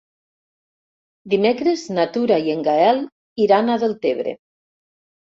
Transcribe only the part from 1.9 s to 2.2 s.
na